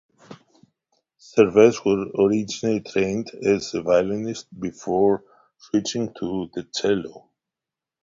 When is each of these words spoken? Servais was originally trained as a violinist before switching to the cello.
Servais 1.19 1.85
was 1.85 2.09
originally 2.17 2.79
trained 2.81 3.29
as 3.45 3.75
a 3.75 3.83
violinist 3.83 4.47
before 4.59 5.23
switching 5.59 6.11
to 6.15 6.49
the 6.55 6.63
cello. 6.73 7.29